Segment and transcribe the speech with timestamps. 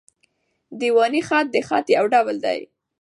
[0.79, 2.61] دېواني خط؛ د خط یو ډول دﺉ.